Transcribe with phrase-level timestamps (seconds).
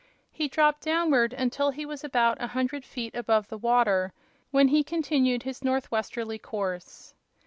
[0.31, 4.13] He dropped downward until he was about a hundred feet above the water,
[4.49, 7.13] when he continued his northwesterly course.